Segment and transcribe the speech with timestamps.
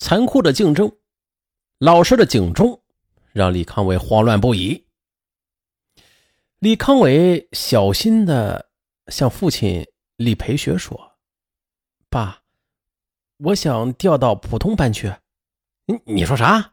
[0.00, 0.90] 残酷的竞争，
[1.78, 2.82] 老师的警钟，
[3.32, 4.86] 让李康伟慌乱不已。
[6.58, 8.70] 李康伟小心的
[9.08, 9.86] 向父亲
[10.16, 11.18] 李培学说
[12.08, 12.40] ：“爸，
[13.36, 15.14] 我想调到普通班去。
[15.84, 16.72] ”“你你说啥？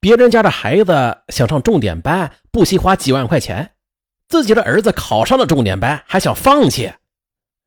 [0.00, 3.76] 别人家的孩子想上重点班，不惜花几万块钱，
[4.28, 6.90] 自己的儿子考上了重点班，还想放弃？”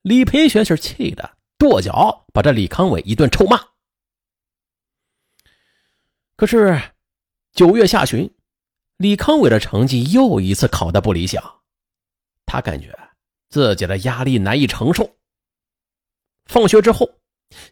[0.01, 3.61] 李培学是气的，跺脚把这李康伟一顿臭骂。
[6.39, 6.81] 可是
[7.51, 8.33] 九月下旬，
[8.95, 11.59] 李康伟的成绩又一次考得不理想，
[12.45, 12.97] 他感觉
[13.49, 15.17] 自己的压力难以承受。
[16.45, 17.19] 放学之后，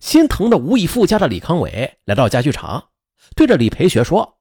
[0.02, 2.90] 心疼的无以复加的李康伟来到家具厂，
[3.38, 4.38] 对着李培学说：“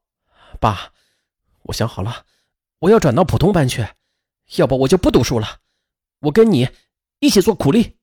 [0.59, 0.93] 爸，
[1.63, 2.27] 我想好了，
[2.81, 3.87] 我要转到普通班去，
[4.57, 5.61] 要不我就不读书了，
[6.19, 6.69] 我跟你
[7.21, 7.97] 一起做苦力。”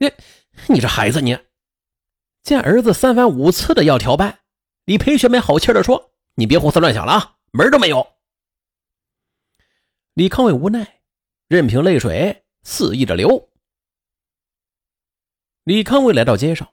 [0.00, 0.10] 你，
[0.68, 1.38] 你这孩子，你
[2.42, 4.38] 见儿子三番五次的要调班。
[4.84, 8.06] 李培学没好气的说：“你别胡思乱想了啊，门都没有。”
[10.12, 11.00] 李康伟无奈，
[11.48, 13.48] 任凭泪水肆意的流。
[15.64, 16.68] 李康伟来到街上，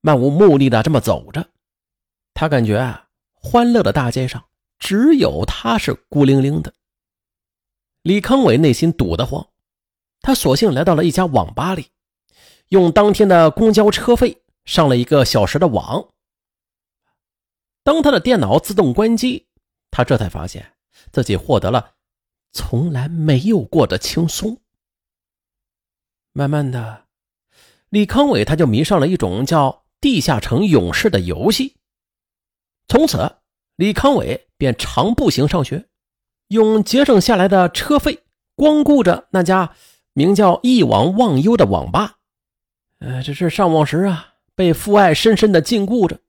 [0.00, 1.50] 漫无目的的这么走着，
[2.32, 6.72] 他感觉啊欢乐的大街上只有他是孤零零的。
[8.02, 9.48] 李康伟内心堵得慌，
[10.20, 11.88] 他索性来到了一家网吧里，
[12.68, 16.08] 用当天的公交车费上了一个小时的网。
[17.88, 19.46] 当他的电脑自动关机，
[19.90, 20.74] 他这才发现
[21.10, 21.92] 自己获得了
[22.52, 24.58] 从来没有过的轻松。
[26.34, 27.06] 慢慢的，
[27.88, 29.70] 李康伟他就迷上了一种叫
[30.02, 31.76] 《地下城勇士》的游戏。
[32.88, 33.36] 从此，
[33.76, 35.86] 李康伟便常步行上学，
[36.48, 38.22] 用节省下来的车费
[38.54, 39.74] 光顾着那家
[40.12, 42.18] 名叫“一网忘忧”的网吧。
[42.98, 46.20] 呃，只是上网时啊，被父爱深深的禁锢着。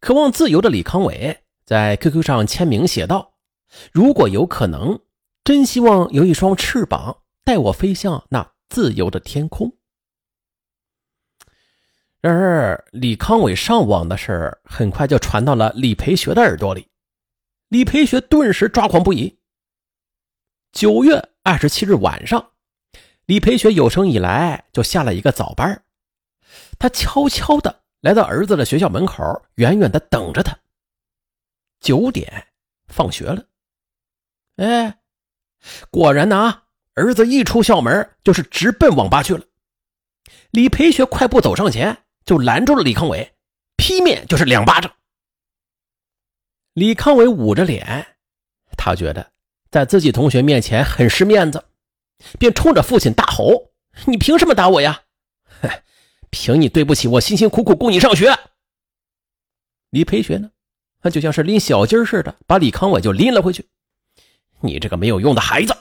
[0.00, 3.34] 渴望自由的李康伟在 QQ 上签名写道
[3.92, 5.00] ：“如果有可能，
[5.44, 9.76] 真希望有一双翅膀带我飞向那自由的天空。”
[12.20, 16.88] 然而，李康伟上网的事很快就传到了李培学的耳朵里，
[17.68, 19.38] 李培学顿时抓狂不已。
[20.72, 22.50] 九月二十七日晚上，
[23.24, 25.84] 李培学有生以来就下了一个早班，
[26.78, 27.79] 他悄悄的。
[28.00, 29.22] 来到儿子的学校门口，
[29.56, 30.56] 远远的等着他。
[31.80, 32.46] 九点
[32.88, 33.44] 放学了，
[34.56, 34.98] 哎，
[35.90, 36.62] 果然呢，
[36.94, 39.44] 儿子一出校门就是直奔网吧去了。
[40.50, 43.34] 李培学快步走上前，就拦住了李康伟，
[43.76, 44.92] 劈面就是两巴掌。
[46.74, 48.16] 李康伟捂着脸，
[48.76, 49.32] 他觉得
[49.70, 51.64] 在自己同学面前很失面子，
[52.38, 53.72] 便冲着父亲大吼
[54.06, 55.02] ：“你凭什么打我呀？”
[56.30, 58.30] 凭你对不起我辛辛苦苦供你上学。
[59.90, 60.50] 李培学呢，
[61.00, 63.68] 他就像是拎小鸡似的，把李康伟就拎了回去。
[64.60, 65.74] 你这个没有用的孩子！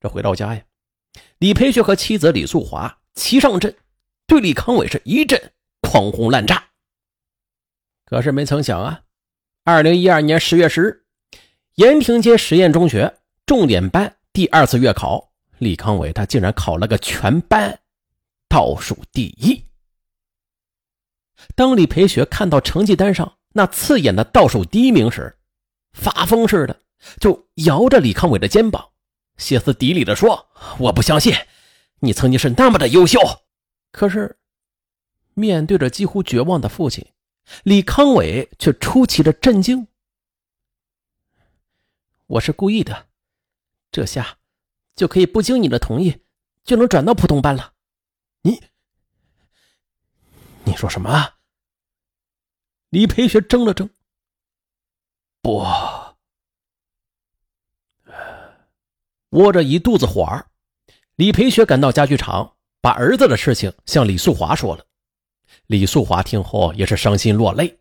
[0.00, 0.62] 这回到家呀，
[1.38, 3.76] 李培学和妻子李素华齐上阵，
[4.26, 6.70] 对李康伟是一阵狂轰滥炸。
[8.06, 9.02] 可是没曾想啊，
[9.62, 11.04] 二零一二年十月十日，
[11.76, 17.80] 延平街实验中学重点班第二次月考，李康伟他竟然考了个全班。
[18.54, 19.64] 倒数第一。
[21.56, 25.36] 当李培学看到成绩单上那刺眼的倒数第一名时，
[25.92, 26.80] 发疯似的
[27.18, 28.90] 就摇着李康伟的肩膀，
[29.38, 30.46] 歇斯底里的说
[30.78, 31.34] ：“我不相信，
[31.98, 33.18] 你曾经是那么的优秀。”
[33.90, 34.38] 可是，
[35.34, 37.04] 面对着几乎绝望的父亲，
[37.64, 39.88] 李康伟却出奇的震惊
[42.28, 43.08] ：“我是故意的，
[43.90, 44.38] 这下
[44.94, 46.20] 就可以不经你的同意
[46.62, 47.72] 就能转到普通班了。”
[48.46, 48.62] 你，
[50.64, 51.32] 你说什么？
[52.90, 53.88] 李培学怔了怔，
[55.40, 55.64] 不，
[59.30, 60.44] 窝着一肚子火
[61.16, 64.84] 李培学赶到家具厂，把儿子的事情向李素华说了。
[65.66, 67.80] 李素华听后也是伤心落泪。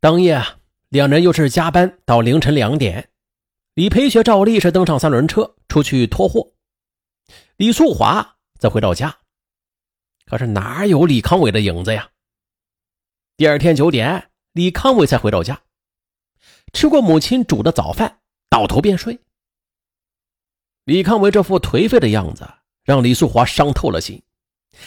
[0.00, 0.58] 当夜啊，
[0.88, 3.10] 两人又是加班到凌晨两点。
[3.74, 6.51] 李培学照例是登上三轮车出去拖货。
[7.62, 9.18] 李素华则回到家，
[10.26, 12.10] 可是哪有李康伟的影子呀？
[13.36, 15.62] 第二天九点，李康伟才回到家，
[16.72, 18.18] 吃过母亲煮的早饭，
[18.50, 19.20] 倒头便睡。
[20.86, 24.20] 李康伟这副颓废的样子，让李素华伤透了心，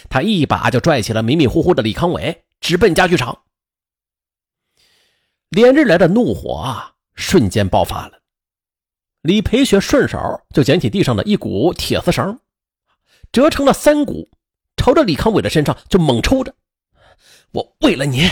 [0.10, 3.45] 他一把就拽起了迷迷糊糊的李康伟，直奔家具厂。
[5.48, 8.21] 连日来的怒火啊，瞬间爆发了。
[9.21, 10.19] 李培学顺手
[10.54, 12.38] 就捡起地上的一股铁丝绳。
[13.36, 14.30] 折成了三股，
[14.78, 16.56] 朝着李康伟的身上就猛抽着。
[17.52, 18.30] 我为了你，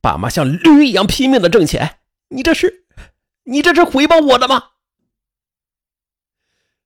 [0.00, 1.98] 爸妈像驴一样拼命的挣钱，
[2.28, 2.86] 你这是，
[3.42, 4.74] 你这是回报我的吗？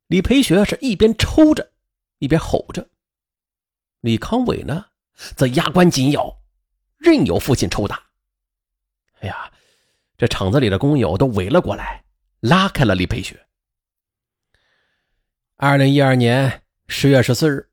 [0.06, 1.72] 李培学是一边抽着，
[2.20, 2.88] 一边吼着。
[4.00, 4.86] 李康伟呢，
[5.36, 6.34] 则牙关紧咬，
[6.96, 8.02] 任由父亲抽打。
[9.20, 9.52] 哎呀，
[10.16, 12.02] 这厂子里的工友都围了过来，
[12.40, 13.46] 拉开了李培学。
[15.56, 16.61] 二零一二年
[16.92, 17.70] 十月十四日，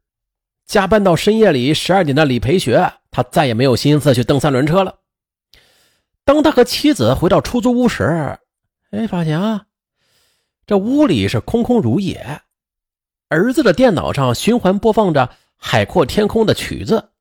[0.66, 5.02] 加班到深夜里十二点的李培学，他再也没有心思去蹬三轮车了。
[6.24, 8.40] 当他和妻子回到出租屋时，
[8.92, 9.66] 哎，发现啊，
[10.66, 12.42] 这屋里是空空如也。
[13.28, 15.28] 儿子的电脑上循环播放着
[15.58, 17.12] 《海阔天空》的曲子，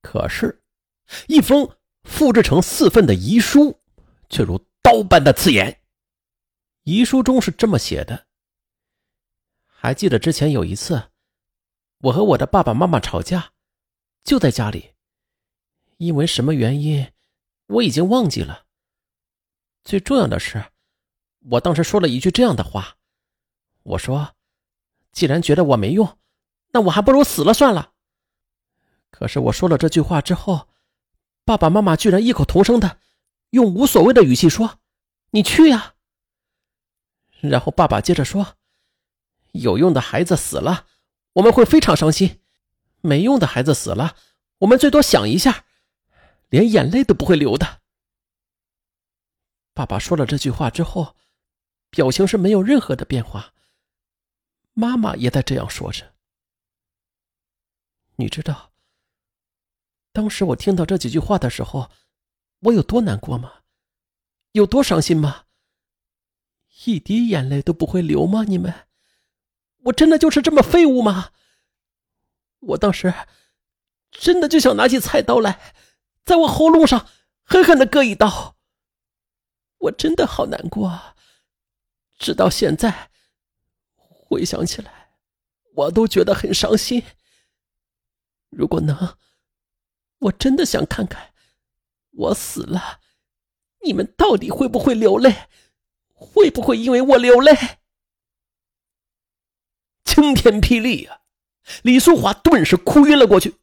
[0.00, 0.62] 可是，
[1.28, 1.68] 一封
[2.04, 3.78] 复制成四份的遗书
[4.30, 5.82] 却如刀般的刺眼。
[6.84, 8.24] 遗书中是这么写的。
[9.66, 11.00] 还记得之前有一次，
[12.06, 13.52] 我和我的爸爸妈妈吵架，
[14.22, 14.92] 就在家里。
[15.96, 17.12] 因为什么原因，
[17.66, 18.66] 我已经忘记了。
[19.82, 20.66] 最重要的是，
[21.50, 22.96] 我当时说了一句这样的话
[23.82, 24.34] ：“我说，
[25.10, 26.18] 既然觉得我没用，
[26.72, 27.92] 那我还不如死了算了。”
[29.10, 30.68] 可是我说了这句话之后，
[31.44, 33.00] 爸爸妈妈居然异口同声的
[33.50, 34.78] 用无所谓的语气说
[35.30, 35.94] ：“你去呀。”
[37.40, 38.54] 然后爸爸接着说。
[39.52, 40.86] 有用的孩子死了，
[41.36, 42.40] 我们会非常伤心；
[43.02, 44.16] 没用的孩子死了，
[44.58, 45.66] 我们最多想一下，
[46.48, 47.82] 连眼泪都不会流的。
[49.74, 51.14] 爸爸说了这句话之后，
[51.90, 53.52] 表情是没有任何的变化。
[54.72, 56.14] 妈妈也在这样说着。
[58.16, 58.72] 你知道，
[60.12, 61.90] 当时我听到这几句话的时候，
[62.60, 63.60] 我有多难过吗？
[64.52, 65.44] 有多伤心吗？
[66.86, 68.44] 一滴眼泪都不会流吗？
[68.44, 68.72] 你们？
[69.86, 71.30] 我真的就是这么废物吗？
[72.60, 73.12] 我当时
[74.10, 75.74] 真的就想拿起菜刀来，
[76.24, 77.08] 在我喉咙上
[77.44, 78.56] 狠狠的割一刀。
[79.78, 81.14] 我真的好难过，
[82.18, 83.10] 直到现在
[83.98, 85.10] 回想起来，
[85.74, 87.04] 我都觉得很伤心。
[88.50, 89.16] 如果能，
[90.18, 91.32] 我真的想看看，
[92.10, 93.00] 我死了，
[93.84, 95.48] 你们到底会不会流泪？
[96.12, 97.54] 会不会因为我流泪？
[100.06, 101.20] 晴天霹雳呀！
[101.82, 103.56] 李素华顿时哭晕了过去。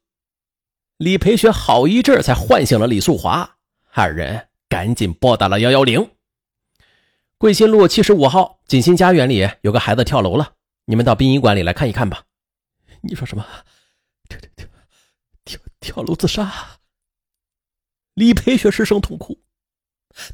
[0.98, 3.58] 李培学好一阵才唤醒了李素华，
[3.92, 6.12] 二人赶紧拨打了幺幺零。
[7.38, 10.54] 桂新路七十五号锦新家园里有个孩子跳楼了，
[10.86, 12.24] 你们到殡仪馆里来看一看吧。
[13.02, 13.46] 你说什么？
[14.30, 14.68] 跳跳跳
[15.44, 16.80] 跳跳楼自杀？
[18.14, 19.42] 李培学失声痛哭，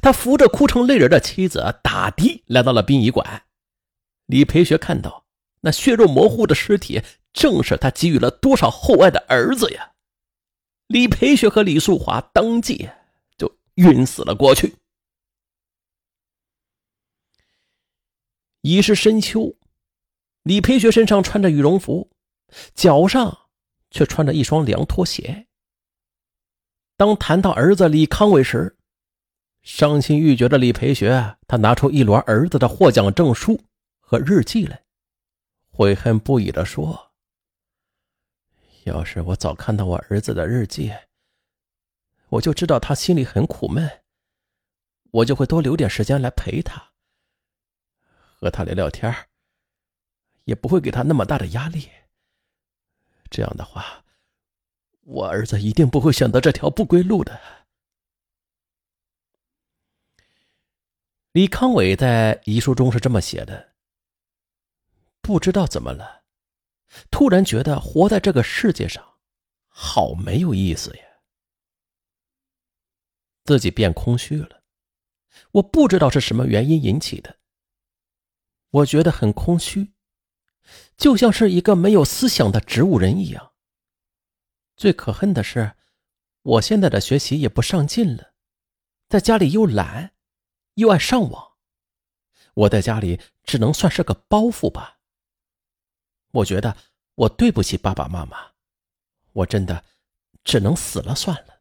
[0.02, 3.44] 他扶着哭成泪人的妻子，打的来到了殡仪馆。
[4.26, 5.24] 李培学看到。
[5.60, 7.02] 那血肉模糊的尸体，
[7.32, 9.92] 正是他给予了多少厚爱的儿子呀！
[10.86, 12.88] 李培学和李素华当即
[13.36, 14.74] 就晕死了过去。
[18.62, 19.54] 已是深秋，
[20.42, 22.10] 李培学身上穿着羽绒服，
[22.74, 23.46] 脚上
[23.90, 25.46] 却穿着一双凉拖鞋。
[26.96, 28.76] 当谈到儿子李康伟时，
[29.62, 33.60] 伤心欲绝的李培学，他拿出一摞儿子的获奖证书
[33.98, 34.82] 和日记来。
[35.80, 37.12] 悔恨不已的说
[38.84, 40.94] ：“要是我早看到我儿子的日记，
[42.28, 44.02] 我就知道他心里很苦闷，
[45.10, 46.92] 我就会多留点时间来陪他，
[48.36, 49.10] 和他聊聊天
[50.44, 51.88] 也不会给他那么大的压力。
[53.30, 54.04] 这样的话，
[55.00, 57.40] 我儿子一定不会选择这条不归路的。”
[61.32, 63.69] 李康伟在遗书中是这么写的。
[65.20, 66.24] 不知道怎么了，
[67.10, 69.18] 突然觉得活在这个世界上，
[69.68, 71.04] 好没有意思呀。
[73.44, 74.62] 自己变空虚了，
[75.52, 77.38] 我不知道是什么原因引起的。
[78.70, 79.92] 我觉得很空虚，
[80.96, 83.52] 就像是一个没有思想的植物人一样。
[84.76, 85.76] 最可恨的是，
[86.42, 88.34] 我现在的学习也不上进了，
[89.08, 90.14] 在家里又懒，
[90.74, 91.56] 又爱上网，
[92.54, 94.99] 我在家里只能算是个包袱吧。
[96.32, 96.76] 我觉得
[97.14, 98.52] 我对不起爸爸妈妈，
[99.32, 99.84] 我真的
[100.44, 101.60] 只能死了算了。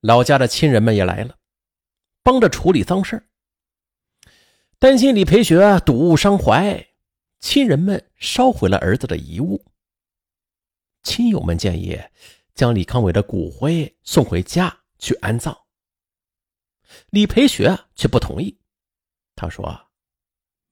[0.00, 1.38] 老家的亲人们也来了，
[2.22, 3.28] 帮着处理丧事
[4.78, 6.88] 担心李培学睹物伤怀，
[7.38, 9.64] 亲人们烧毁了儿子的遗物。
[11.02, 11.98] 亲友们建议
[12.54, 15.56] 将李康伟的骨灰送回家去安葬，
[17.10, 18.58] 李培学却不同意，
[19.36, 19.93] 他说。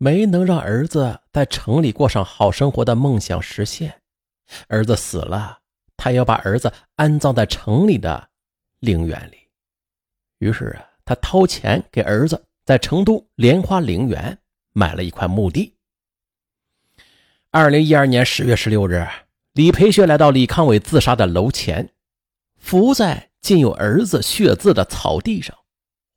[0.02, 4.02] 没能让儿子在城里过上好生活的梦想实现。
[4.66, 5.60] 儿子死了，
[5.96, 8.28] 他要把儿子安葬在城里的
[8.80, 9.36] 陵园里。
[10.38, 14.36] 于是啊，他掏钱给儿子在成都莲花陵园
[14.72, 15.72] 买了一块墓地。
[17.52, 19.06] 二零一二年十月十六日，
[19.52, 21.88] 李培学来到李康伟自杀的楼前，
[22.56, 25.56] 伏在浸有儿子血渍的草地上，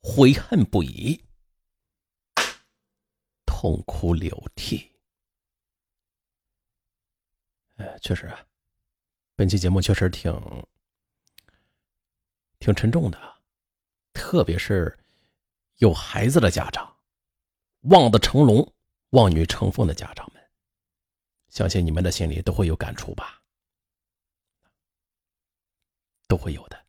[0.01, 1.21] 悔恨不已，
[3.65, 4.91] 痛哭流涕。
[7.77, 8.45] 哎，确实啊，
[9.35, 10.31] 本期节目确实挺
[12.59, 13.41] 挺沉重的，
[14.13, 14.95] 特别是
[15.77, 16.95] 有孩子的家长，
[17.89, 18.71] 望子成龙、
[19.09, 20.51] 望女成凤的家长们。
[21.49, 23.41] 相信你们的心里都会有感触吧，
[26.27, 26.84] 都会有的。